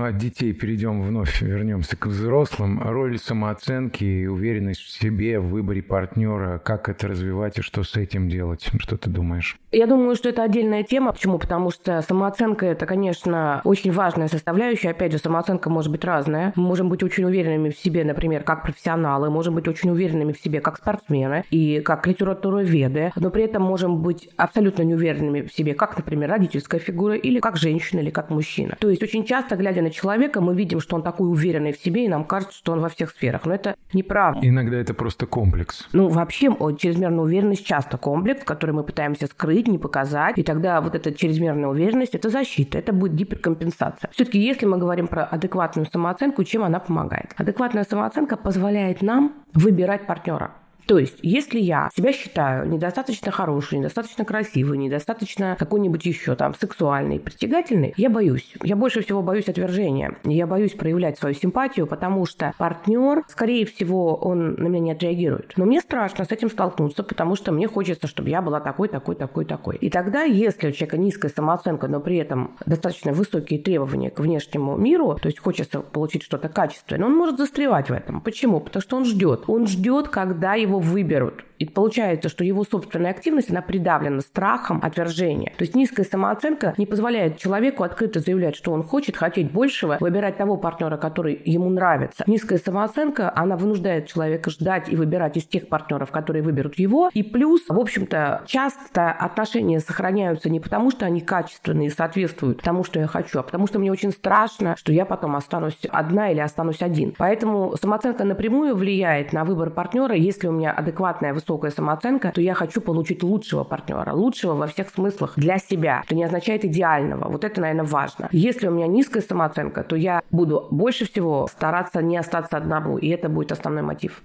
От 0.04 0.16
детей 0.16 0.52
перейдем 0.52 1.02
вновь, 1.02 1.42
вернемся 1.42 1.96
к 1.96 2.06
взрослым. 2.06 2.82
Роль 2.82 3.18
самооценки 3.18 4.04
и 4.04 4.26
уверенность 4.26 4.80
в 4.80 4.90
себе, 4.90 5.38
в 5.38 5.48
выборе 5.48 5.82
партнера, 5.82 6.58
как 6.58 6.88
это 6.88 7.08
развивать 7.08 7.58
и 7.58 7.62
что 7.62 7.82
с 7.84 7.96
этим 7.96 8.28
делать? 8.28 8.68
Что 8.78 8.96
ты 8.96 9.10
думаешь? 9.10 9.56
Я 9.70 9.86
думаю, 9.86 10.16
что 10.16 10.28
это 10.28 10.42
отдельная 10.42 10.82
тема. 10.82 11.12
Почему? 11.12 11.38
Потому 11.38 11.70
что 11.70 12.02
самооценка– 12.02 12.66
это, 12.66 12.84
конечно, 12.86 13.60
очень 13.64 13.92
важная 13.92 14.28
составляющая. 14.28 14.90
Опять 14.90 15.12
же, 15.12 15.18
самооценка 15.18 15.70
может 15.70 15.90
быть 15.90 16.04
разная. 16.04 16.52
Мы 16.56 16.64
можем 16.64 16.88
быть 16.88 17.02
очень 17.02 17.24
уверенными 17.24 17.70
в 17.70 17.78
себе, 17.78 18.04
например, 18.04 18.42
как 18.42 18.62
профессионалы, 18.62 19.30
можем 19.30 19.54
быть 19.54 19.68
очень 19.68 19.90
уверенными 19.90 20.32
в 20.32 20.38
себе 20.38 20.60
как 20.60 20.76
спортсмены 20.76 21.44
и 21.50 21.80
как 21.80 22.06
литературоведы, 22.06 23.12
но 23.16 23.30
при 23.30 23.44
этом 23.44 23.62
можем 23.62 24.02
быть 24.02 24.28
абсолютно 24.36 24.82
неуверенными 24.82 25.42
в 25.42 25.52
себе, 25.52 25.74
как, 25.74 25.96
например, 25.96 26.30
родительская 26.30 26.80
фигура 26.80 27.14
или 27.14 27.40
как 27.40 27.56
женщина 27.56 28.00
или 28.00 28.10
как 28.10 28.30
мужчина. 28.30 28.76
То 28.80 28.90
есть 28.90 29.02
очень 29.02 29.24
часто 29.24 29.56
глядя 29.56 29.82
на 29.82 29.90
человека, 29.92 30.40
мы 30.40 30.54
видим, 30.54 30.80
что 30.80 30.96
он 30.96 31.02
такой 31.02 31.30
уверенный 31.30 31.72
в 31.72 31.78
себе, 31.78 32.04
и 32.04 32.08
нам 32.08 32.24
кажется, 32.24 32.56
что 32.56 32.72
он 32.72 32.80
во 32.80 32.88
всех 32.88 33.10
сферах. 33.10 33.46
Но 33.46 33.54
это 33.54 33.76
неправда. 33.92 34.46
Иногда 34.46 34.76
это 34.76 34.94
просто 34.94 35.26
комплекс. 35.26 35.88
Ну, 35.92 36.08
вообще, 36.08 36.48
чрезмерная 36.78 37.20
уверенность 37.20 37.64
часто 37.64 37.98
комплекс, 37.98 38.44
который 38.44 38.72
мы 38.72 38.82
пытаемся 38.82 39.26
скрыть, 39.26 39.68
не 39.68 39.78
показать. 39.78 40.38
И 40.38 40.42
тогда 40.42 40.80
вот 40.80 40.94
эта 40.94 41.12
чрезмерная 41.12 41.68
уверенность– 41.68 42.14
это 42.16 42.28
защита, 42.30 42.78
это 42.78 42.92
будет 42.92 43.14
гиперкомпенсация. 43.14 44.10
Все-таки, 44.12 44.38
если 44.38 44.66
мы 44.66 44.78
говорим 44.78 45.06
про 45.06 45.24
адекватную 45.24 45.86
самооценку, 45.86 46.44
чем 46.44 46.64
она 46.64 46.80
помогает? 46.80 47.34
Адекватная 47.36 47.84
самооценка 47.84 48.36
позволяет 48.36 49.02
нам 49.02 49.34
выбирать 49.54 50.06
партнера. 50.06 50.52
То 50.86 50.98
есть, 50.98 51.18
если 51.22 51.60
я 51.60 51.90
себя 51.94 52.12
считаю 52.12 52.68
недостаточно 52.68 53.30
хорошей, 53.30 53.78
недостаточно 53.78 54.24
красивой, 54.24 54.78
недостаточно 54.78 55.56
какой-нибудь 55.58 56.04
еще 56.04 56.34
там 56.34 56.54
сексуальной, 56.54 57.20
притягательной, 57.20 57.94
я 57.96 58.10
боюсь. 58.10 58.54
Я 58.62 58.76
больше 58.76 59.02
всего 59.02 59.22
боюсь 59.22 59.48
отвержения. 59.48 60.16
Я 60.24 60.46
боюсь 60.46 60.72
проявлять 60.72 61.18
свою 61.18 61.34
симпатию, 61.34 61.86
потому 61.86 62.26
что 62.26 62.52
партнер, 62.58 63.22
скорее 63.28 63.64
всего, 63.66 64.14
он 64.16 64.54
на 64.54 64.68
меня 64.68 64.80
не 64.80 64.92
отреагирует. 64.92 65.52
Но 65.56 65.64
мне 65.64 65.80
страшно 65.80 66.24
с 66.24 66.30
этим 66.30 66.50
столкнуться, 66.50 67.02
потому 67.02 67.36
что 67.36 67.52
мне 67.52 67.68
хочется, 67.68 68.06
чтобы 68.06 68.30
я 68.30 68.42
была 68.42 68.60
такой, 68.60 68.88
такой, 68.88 69.14
такой, 69.14 69.44
такой. 69.44 69.76
И 69.76 69.90
тогда, 69.90 70.22
если 70.22 70.68
у 70.68 70.72
человека 70.72 70.96
низкая 70.96 71.30
самооценка, 71.30 71.88
но 71.88 72.00
при 72.00 72.16
этом 72.16 72.56
достаточно 72.66 73.12
высокие 73.12 73.60
требования 73.60 74.10
к 74.10 74.20
внешнему 74.20 74.76
миру, 74.76 75.16
то 75.20 75.28
есть 75.28 75.38
хочется 75.38 75.80
получить 75.80 76.22
что-то 76.22 76.48
качественное, 76.48 77.06
он 77.06 77.16
может 77.16 77.38
застревать 77.38 77.90
в 77.90 77.92
этом. 77.92 78.20
Почему? 78.20 78.60
Потому 78.60 78.82
что 78.82 78.96
он 78.96 79.04
ждет. 79.04 79.44
Он 79.46 79.66
ждет, 79.66 80.08
когда 80.08 80.54
его 80.54 80.71
его 80.72 80.78
выберут. 80.80 81.44
И 81.58 81.64
получается, 81.64 82.28
что 82.28 82.42
его 82.42 82.64
собственная 82.64 83.12
активность, 83.12 83.50
она 83.50 83.62
придавлена 83.62 84.20
страхом 84.20 84.80
отвержения. 84.82 85.52
То 85.56 85.62
есть 85.62 85.76
низкая 85.76 86.04
самооценка 86.04 86.74
не 86.76 86.86
позволяет 86.86 87.38
человеку 87.38 87.84
открыто 87.84 88.18
заявлять, 88.18 88.56
что 88.56 88.72
он 88.72 88.82
хочет, 88.82 89.16
хотеть 89.16 89.52
большего, 89.52 89.96
выбирать 90.00 90.36
того 90.38 90.56
партнера, 90.56 90.96
который 90.96 91.40
ему 91.44 91.70
нравится. 91.70 92.24
Низкая 92.26 92.58
самооценка, 92.58 93.32
она 93.36 93.56
вынуждает 93.56 94.08
человека 94.08 94.50
ждать 94.50 94.88
и 94.88 94.96
выбирать 94.96 95.36
из 95.36 95.44
тех 95.44 95.68
партнеров, 95.68 96.10
которые 96.10 96.42
выберут 96.42 96.80
его. 96.80 97.10
И 97.14 97.22
плюс, 97.22 97.62
в 97.68 97.78
общем-то, 97.78 98.42
часто 98.46 99.12
отношения 99.12 99.78
сохраняются 99.78 100.50
не 100.50 100.58
потому, 100.58 100.90
что 100.90 101.06
они 101.06 101.20
качественные 101.20 101.88
и 101.88 101.90
соответствуют 101.90 102.60
тому, 102.62 102.82
что 102.82 102.98
я 102.98 103.06
хочу, 103.06 103.38
а 103.38 103.42
потому 103.44 103.68
что 103.68 103.78
мне 103.78 103.92
очень 103.92 104.10
страшно, 104.10 104.74
что 104.76 104.92
я 104.92 105.04
потом 105.04 105.36
останусь 105.36 105.78
одна 105.90 106.32
или 106.32 106.40
останусь 106.40 106.82
один. 106.82 107.14
Поэтому 107.16 107.76
самооценка 107.80 108.24
напрямую 108.24 108.74
влияет 108.74 109.32
на 109.32 109.44
выбор 109.44 109.70
партнера, 109.70 110.16
если 110.16 110.48
у 110.48 110.52
меня 110.52 110.61
меня 110.62 110.70
адекватная 110.70 111.34
высокая 111.34 111.70
самооценка, 111.70 112.30
то 112.32 112.40
я 112.40 112.54
хочу 112.54 112.80
получить 112.80 113.22
лучшего 113.22 113.64
партнера, 113.64 114.12
лучшего 114.12 114.54
во 114.54 114.66
всех 114.66 114.90
смыслах 114.90 115.32
для 115.36 115.58
себя. 115.58 116.02
Это 116.04 116.14
не 116.14 116.24
означает 116.24 116.64
идеального. 116.64 117.28
Вот 117.28 117.44
это, 117.44 117.60
наверное, 117.60 117.84
важно. 117.84 118.28
Если 118.32 118.68
у 118.68 118.70
меня 118.70 118.86
низкая 118.86 119.22
самооценка, 119.22 119.82
то 119.82 119.96
я 119.96 120.22
буду 120.30 120.68
больше 120.70 121.04
всего 121.04 121.48
стараться 121.48 122.00
не 122.02 122.16
остаться 122.16 122.56
одному, 122.56 122.98
и 122.98 123.08
это 123.08 123.28
будет 123.28 123.52
основной 123.52 123.82
мотив. 123.82 124.22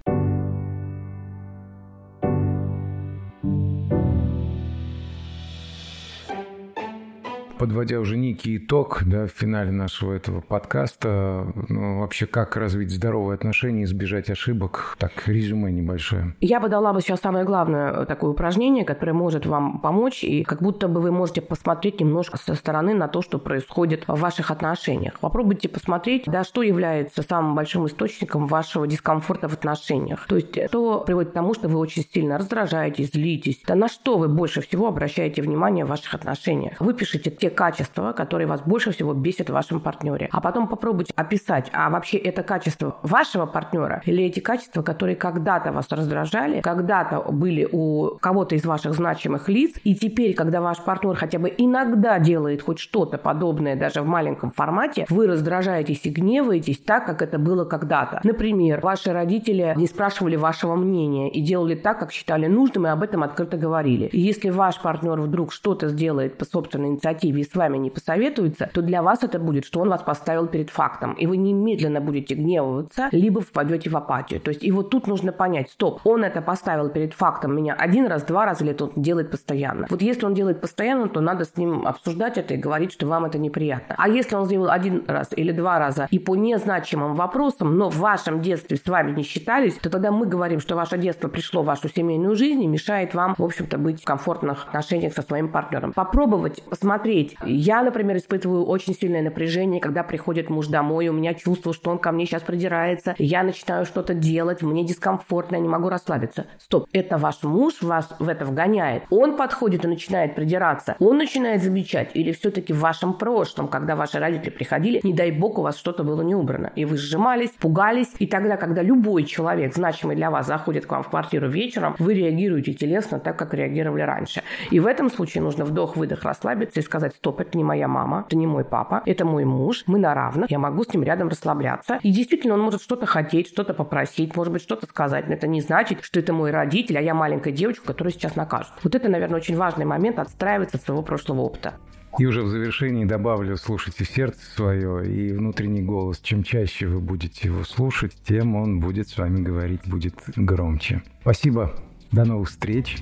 Подводя 7.58 7.98
уже 8.00 8.16
некий 8.16 8.56
итог 8.56 9.02
да, 9.04 9.26
в 9.26 9.30
финале 9.30 9.70
нашего 9.70 10.12
этого 10.12 10.40
подкаста, 10.40 11.52
ну, 11.68 12.00
вообще 12.00 12.26
как 12.26 12.56
развить 12.56 12.90
здоровые 12.90 13.34
отношения, 13.34 13.84
избежать 13.84 14.30
ошибок? 14.30 14.96
Так, 14.98 15.26
резюме 15.26 15.72
небольшое. 15.72 16.34
Я 16.40 16.60
бы 16.60 16.68
дала 16.68 16.92
бы 16.92 17.00
сейчас 17.00 17.20
самое 17.20 17.44
главное 17.44 18.04
такое 18.06 18.30
упражнение, 18.30 18.84
которое 18.84 19.12
может 19.12 19.46
вам 19.46 19.80
помочь, 19.80 20.24
и 20.24 20.44
как 20.44 20.62
будто 20.62 20.88
бы 20.88 21.00
вы 21.00 21.10
можете 21.10 21.40
посмотреть 21.40 22.00
немножко 22.00 22.38
со 22.38 22.54
стороны 22.54 22.94
на 22.94 23.08
то, 23.08 23.22
что 23.22 23.38
происходит 23.38 24.04
в 24.06 24.18
ваших 24.18 24.50
отношениях. 24.50 25.18
Попробуйте 25.20 25.68
посмотреть, 25.68 26.24
да, 26.26 26.44
что 26.44 26.62
является 26.62 27.22
самым 27.22 27.54
большим 27.54 27.86
источником 27.86 28.46
вашего 28.46 28.86
дискомфорта 28.86 29.48
в 29.48 29.54
отношениях. 29.54 30.26
То 30.26 30.36
есть, 30.36 30.68
что 30.68 31.00
приводит 31.00 31.30
к 31.30 31.34
тому, 31.34 31.54
что 31.54 31.68
вы 31.68 31.78
очень 31.78 32.04
сильно 32.04 32.38
раздражаетесь, 32.38 33.12
злитесь. 33.12 33.62
Да 33.66 33.74
на 33.74 33.88
что 33.88 34.18
вы 34.18 34.28
больше 34.28 34.60
всего 34.60 34.86
обращаете 34.88 35.42
внимание 35.42 35.84
в 35.84 35.88
ваших 35.88 36.14
отношениях? 36.14 36.80
Выпишите 36.80 37.30
те 37.30 37.47
те 37.48 37.54
качества, 37.54 38.12
которые 38.12 38.46
вас 38.46 38.60
больше 38.62 38.90
всего 38.90 39.14
бесят 39.14 39.50
в 39.50 39.52
вашем 39.52 39.80
партнере. 39.80 40.28
А 40.32 40.40
потом 40.40 40.68
попробуйте 40.68 41.12
описать, 41.16 41.70
а 41.72 41.90
вообще 41.90 42.18
это 42.18 42.42
качество 42.42 42.96
вашего 43.02 43.46
партнера 43.46 44.02
или 44.04 44.24
эти 44.24 44.40
качества, 44.40 44.82
которые 44.82 45.16
когда-то 45.16 45.72
вас 45.72 45.86
раздражали, 45.90 46.60
когда-то 46.60 47.20
были 47.32 47.68
у 47.70 48.18
кого-то 48.20 48.54
из 48.54 48.64
ваших 48.64 48.94
значимых 48.94 49.48
лиц, 49.48 49.76
и 49.84 49.94
теперь, 49.94 50.34
когда 50.34 50.60
ваш 50.60 50.78
партнер 50.78 51.14
хотя 51.14 51.38
бы 51.38 51.52
иногда 51.56 52.18
делает 52.18 52.62
хоть 52.62 52.78
что-то 52.78 53.18
подобное 53.18 53.76
даже 53.76 54.02
в 54.02 54.06
маленьком 54.06 54.50
формате, 54.50 55.06
вы 55.08 55.26
раздражаетесь 55.26 56.00
и 56.04 56.10
гневаетесь 56.10 56.78
так, 56.78 57.06
как 57.06 57.22
это 57.22 57.38
было 57.38 57.64
когда-то. 57.64 58.20
Например, 58.24 58.80
ваши 58.80 59.12
родители 59.12 59.72
не 59.76 59.86
спрашивали 59.86 60.36
вашего 60.36 60.74
мнения 60.76 61.30
и 61.30 61.40
делали 61.40 61.74
так, 61.74 61.98
как 61.98 62.12
считали 62.12 62.46
нужным, 62.46 62.86
и 62.86 62.90
об 62.90 63.02
этом 63.02 63.22
открыто 63.22 63.56
говорили. 63.56 64.06
И 64.06 64.20
если 64.20 64.50
ваш 64.50 64.80
партнер 64.80 65.20
вдруг 65.20 65.52
что-то 65.52 65.88
сделает 65.88 66.38
по 66.38 66.44
собственной 66.44 66.88
инициативе 66.88 67.37
и 67.40 67.44
с 67.44 67.54
вами 67.54 67.78
не 67.78 67.90
посоветуется, 67.90 68.70
то 68.72 68.82
для 68.82 69.02
вас 69.02 69.22
это 69.22 69.38
будет, 69.38 69.64
что 69.64 69.80
он 69.80 69.88
вас 69.88 70.02
поставил 70.02 70.46
перед 70.46 70.70
фактом, 70.70 71.14
и 71.14 71.26
вы 71.26 71.36
немедленно 71.36 72.00
будете 72.00 72.34
гневаться, 72.34 73.08
либо 73.12 73.40
впадете 73.40 73.90
в 73.90 73.96
апатию. 73.96 74.40
То 74.40 74.50
есть 74.50 74.64
и 74.64 74.72
вот 74.72 74.90
тут 74.90 75.06
нужно 75.06 75.32
понять, 75.32 75.70
стоп, 75.70 76.00
он 76.04 76.24
это 76.24 76.42
поставил 76.42 76.88
перед 76.88 77.14
фактом 77.14 77.54
меня 77.54 77.74
один 77.74 78.06
раз, 78.06 78.24
два 78.24 78.44
раза, 78.44 78.64
или 78.64 78.72
это 78.72 78.84
он 78.84 78.92
делает 78.96 79.30
постоянно. 79.30 79.86
Вот 79.90 80.02
если 80.02 80.26
он 80.26 80.34
делает 80.34 80.60
постоянно, 80.60 81.08
то 81.08 81.20
надо 81.20 81.44
с 81.44 81.56
ним 81.56 81.86
обсуждать 81.86 82.38
это 82.38 82.54
и 82.54 82.56
говорить, 82.56 82.92
что 82.92 83.06
вам 83.06 83.24
это 83.24 83.38
неприятно. 83.38 83.94
А 83.98 84.08
если 84.08 84.36
он 84.36 84.46
сделал 84.46 84.70
один 84.70 85.04
раз 85.06 85.28
или 85.36 85.52
два 85.52 85.78
раза 85.78 86.08
и 86.10 86.18
по 86.18 86.36
незначимым 86.36 87.14
вопросам, 87.14 87.76
но 87.76 87.90
в 87.90 87.96
вашем 87.98 88.40
детстве 88.40 88.76
с 88.76 88.86
вами 88.86 89.12
не 89.12 89.22
считались, 89.22 89.74
то 89.74 89.90
тогда 89.90 90.10
мы 90.10 90.26
говорим, 90.26 90.60
что 90.60 90.76
ваше 90.76 90.98
детство 90.98 91.28
пришло 91.28 91.62
в 91.62 91.66
вашу 91.66 91.88
семейную 91.88 92.34
жизнь 92.36 92.62
и 92.62 92.66
мешает 92.66 93.14
вам, 93.14 93.34
в 93.36 93.44
общем-то, 93.44 93.78
быть 93.78 94.02
в 94.02 94.04
комфортных 94.04 94.66
отношениях 94.68 95.14
со 95.14 95.22
своим 95.22 95.48
партнером. 95.48 95.92
Попробовать 95.92 96.62
посмотреть. 96.62 97.27
Я, 97.44 97.82
например, 97.82 98.16
испытываю 98.16 98.64
очень 98.64 98.94
сильное 98.94 99.22
напряжение, 99.22 99.80
когда 99.80 100.02
приходит 100.02 100.50
муж 100.50 100.66
домой, 100.68 101.08
у 101.08 101.12
меня 101.12 101.34
чувство, 101.34 101.72
что 101.72 101.90
он 101.90 101.98
ко 101.98 102.12
мне 102.12 102.26
сейчас 102.26 102.42
придирается, 102.42 103.14
я 103.18 103.42
начинаю 103.42 103.84
что-то 103.84 104.14
делать, 104.14 104.62
мне 104.62 104.84
дискомфортно, 104.84 105.56
я 105.56 105.62
не 105.62 105.68
могу 105.68 105.88
расслабиться. 105.88 106.46
Стоп, 106.58 106.88
это 106.92 107.18
ваш 107.18 107.42
муж 107.42 107.82
вас 107.82 108.14
в 108.18 108.28
это 108.28 108.44
вгоняет. 108.44 109.04
Он 109.10 109.36
подходит 109.36 109.84
и 109.84 109.88
начинает 109.88 110.34
придираться. 110.34 110.96
Он 110.98 111.18
начинает 111.18 111.62
замечать. 111.62 112.10
Или 112.14 112.32
все-таки 112.32 112.72
в 112.72 112.80
вашем 112.80 113.14
прошлом, 113.14 113.68
когда 113.68 113.96
ваши 113.96 114.18
родители 114.18 114.50
приходили, 114.50 115.00
не 115.02 115.12
дай 115.12 115.30
бог 115.30 115.58
у 115.58 115.62
вас 115.62 115.76
что-то 115.76 116.04
было 116.04 116.22
не 116.22 116.34
убрано. 116.34 116.72
И 116.74 116.84
вы 116.84 116.96
сжимались, 116.96 117.50
пугались. 117.50 118.14
И 118.18 118.26
тогда, 118.26 118.56
когда 118.56 118.82
любой 118.82 119.24
человек, 119.24 119.74
значимый 119.74 120.16
для 120.16 120.30
вас, 120.30 120.46
заходит 120.46 120.86
к 120.86 120.90
вам 120.90 121.02
в 121.02 121.10
квартиру 121.10 121.48
вечером, 121.48 121.96
вы 121.98 122.14
реагируете 122.14 122.74
телесно 122.74 123.20
так, 123.20 123.38
как 123.38 123.54
реагировали 123.54 124.02
раньше. 124.02 124.42
И 124.70 124.80
в 124.80 124.86
этом 124.86 125.10
случае 125.10 125.42
нужно 125.42 125.64
вдох-выдох 125.64 126.22
расслабиться 126.24 126.80
и 126.80 126.82
сказать, 126.82 127.14
стоп, 127.18 127.40
это 127.40 127.58
не 127.58 127.64
моя 127.64 127.88
мама, 127.88 128.24
это 128.26 128.36
не 128.36 128.46
мой 128.46 128.64
папа, 128.64 129.02
это 129.04 129.24
мой 129.24 129.44
муж, 129.44 129.82
мы 129.86 129.98
на 129.98 130.14
равных, 130.14 130.50
я 130.50 130.58
могу 130.58 130.84
с 130.84 130.92
ним 130.92 131.02
рядом 131.02 131.28
расслабляться. 131.28 131.98
И 132.02 132.12
действительно, 132.12 132.54
он 132.54 132.60
может 132.60 132.80
что-то 132.80 133.06
хотеть, 133.06 133.48
что-то 133.48 133.74
попросить, 133.74 134.36
может 134.36 134.52
быть, 134.52 134.62
что-то 134.62 134.86
сказать. 134.86 135.28
Но 135.28 135.34
это 135.34 135.46
не 135.46 135.60
значит, 135.60 136.02
что 136.02 136.20
это 136.20 136.32
мой 136.32 136.50
родитель, 136.50 136.96
а 136.98 137.00
я 137.00 137.14
маленькая 137.14 137.52
девочка, 137.52 137.86
которую 137.86 138.12
сейчас 138.12 138.36
накажут. 138.36 138.72
Вот 138.82 138.94
это, 138.94 139.08
наверное, 139.08 139.38
очень 139.38 139.56
важный 139.56 139.84
момент 139.84 140.18
отстраиваться 140.18 140.76
от 140.76 140.82
своего 140.84 141.02
прошлого 141.02 141.40
опыта. 141.40 141.74
И 142.18 142.26
уже 142.26 142.42
в 142.42 142.48
завершении 142.48 143.04
добавлю, 143.04 143.56
слушайте 143.56 144.04
сердце 144.04 144.40
свое 144.54 145.06
и 145.06 145.32
внутренний 145.32 145.82
голос. 145.82 146.18
Чем 146.20 146.42
чаще 146.42 146.86
вы 146.86 147.00
будете 147.00 147.48
его 147.48 147.64
слушать, 147.64 148.16
тем 148.26 148.56
он 148.56 148.80
будет 148.80 149.08
с 149.08 149.18
вами 149.18 149.42
говорить, 149.42 149.82
будет 149.86 150.14
громче. 150.36 151.02
Спасибо. 151.20 151.74
До 152.10 152.24
новых 152.24 152.48
встреч. 152.48 152.96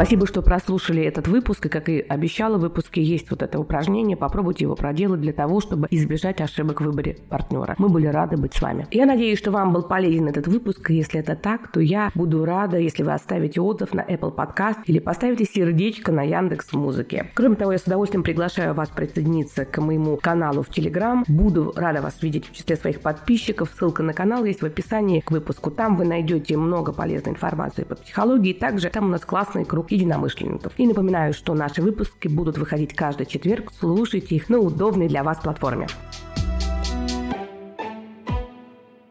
Спасибо, 0.00 0.26
что 0.26 0.40
прослушали 0.40 1.02
этот 1.02 1.28
выпуск. 1.28 1.66
И, 1.66 1.68
как 1.68 1.90
и 1.90 2.00
обещала, 2.00 2.56
в 2.56 2.62
выпуске 2.62 3.02
есть 3.02 3.30
вот 3.30 3.42
это 3.42 3.60
упражнение. 3.60 4.16
Попробуйте 4.16 4.64
его 4.64 4.74
проделать 4.74 5.20
для 5.20 5.34
того, 5.34 5.60
чтобы 5.60 5.88
избежать 5.90 6.40
ошибок 6.40 6.80
в 6.80 6.84
выборе 6.84 7.18
партнера. 7.28 7.74
Мы 7.76 7.90
были 7.90 8.06
рады 8.06 8.38
быть 8.38 8.54
с 8.54 8.62
вами. 8.62 8.86
Я 8.92 9.04
надеюсь, 9.04 9.38
что 9.38 9.50
вам 9.50 9.74
был 9.74 9.82
полезен 9.82 10.26
этот 10.26 10.46
выпуск. 10.46 10.90
И 10.90 10.94
если 10.94 11.20
это 11.20 11.36
так, 11.36 11.70
то 11.70 11.80
я 11.80 12.10
буду 12.14 12.46
рада, 12.46 12.78
если 12.78 13.02
вы 13.02 13.12
оставите 13.12 13.60
отзыв 13.60 13.92
на 13.92 14.00
Apple 14.00 14.34
Podcast 14.34 14.78
или 14.86 15.00
поставите 15.00 15.44
сердечко 15.44 16.12
на 16.12 16.22
Яндекс 16.22 16.72
Музыке. 16.72 17.30
Кроме 17.34 17.56
того, 17.56 17.72
я 17.72 17.78
с 17.78 17.82
удовольствием 17.82 18.22
приглашаю 18.22 18.72
вас 18.72 18.88
присоединиться 18.88 19.66
к 19.66 19.82
моему 19.82 20.16
каналу 20.16 20.62
в 20.62 20.70
Telegram. 20.70 21.24
Буду 21.28 21.74
рада 21.76 22.00
вас 22.00 22.22
видеть 22.22 22.46
в 22.46 22.52
числе 22.54 22.76
своих 22.76 23.02
подписчиков. 23.02 23.70
Ссылка 23.78 24.02
на 24.02 24.14
канал 24.14 24.46
есть 24.46 24.62
в 24.62 24.64
описании 24.64 25.20
к 25.20 25.30
выпуску. 25.30 25.70
Там 25.70 25.98
вы 25.98 26.06
найдете 26.06 26.56
много 26.56 26.94
полезной 26.94 27.32
информации 27.32 27.84
по 27.84 27.96
психологии. 27.96 28.54
Также 28.54 28.88
там 28.88 29.04
у 29.04 29.08
нас 29.08 29.26
классный 29.26 29.66
круг 29.66 29.89
единомышленников. 29.90 30.72
И 30.76 30.86
напоминаю, 30.86 31.32
что 31.32 31.54
наши 31.54 31.82
выпуски 31.82 32.28
будут 32.28 32.58
выходить 32.58 32.94
каждый 32.94 33.26
четверг. 33.26 33.72
Слушайте 33.78 34.36
их 34.36 34.48
на 34.48 34.58
удобной 34.58 35.08
для 35.08 35.22
вас 35.22 35.38
платформе. 35.38 35.86